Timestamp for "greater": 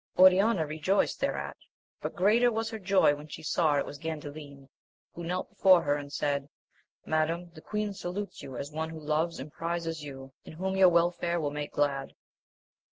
2.15-2.51